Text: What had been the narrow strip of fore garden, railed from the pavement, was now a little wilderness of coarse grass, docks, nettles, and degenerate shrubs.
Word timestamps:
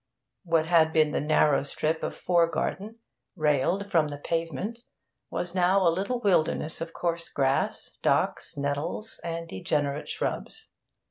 What 0.43 0.65
had 0.65 0.91
been 0.91 1.11
the 1.11 1.19
narrow 1.21 1.61
strip 1.61 2.01
of 2.01 2.15
fore 2.15 2.47
garden, 2.49 2.97
railed 3.35 3.91
from 3.91 4.07
the 4.07 4.17
pavement, 4.17 4.79
was 5.29 5.53
now 5.53 5.87
a 5.87 5.93
little 5.93 6.19
wilderness 6.19 6.81
of 6.81 6.91
coarse 6.91 7.29
grass, 7.29 7.91
docks, 8.01 8.57
nettles, 8.57 9.19
and 9.23 9.47
degenerate 9.47 10.07
shrubs. 10.07 10.69